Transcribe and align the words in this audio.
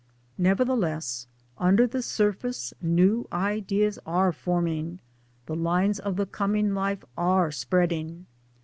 Nevertheless 0.39 1.27
under 1.59 1.85
the 1.85 2.01
surface 2.01 2.73
new 2.81 3.27
ideas 3.31 3.99
are 4.03 4.31
form 4.31 4.65
1 4.65 4.73
ing, 4.73 4.99
the 5.45 5.55
lines 5.55 5.99
of 5.99 6.15
the 6.15 6.25
coming 6.25 6.73
life 6.73 7.05
are 7.15 7.51
spreading. 7.51 8.25